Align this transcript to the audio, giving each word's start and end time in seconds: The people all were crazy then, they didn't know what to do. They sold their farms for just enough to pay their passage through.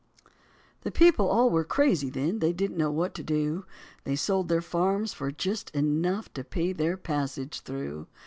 The 0.81 0.89
people 0.89 1.27
all 1.27 1.51
were 1.51 1.63
crazy 1.63 2.09
then, 2.09 2.39
they 2.39 2.53
didn't 2.53 2.75
know 2.75 2.89
what 2.89 3.13
to 3.13 3.23
do. 3.23 3.65
They 4.03 4.15
sold 4.15 4.47
their 4.47 4.59
farms 4.63 5.13
for 5.13 5.29
just 5.31 5.69
enough 5.75 6.33
to 6.33 6.43
pay 6.43 6.73
their 6.73 6.97
passage 6.97 7.59
through. 7.59 8.07